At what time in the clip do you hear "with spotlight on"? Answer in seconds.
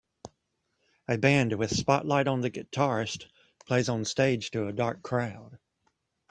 1.53-2.41